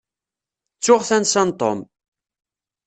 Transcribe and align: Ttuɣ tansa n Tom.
Ttuɣ 0.77 1.01
tansa 1.07 1.43
n 1.47 1.49
Tom. 1.59 1.79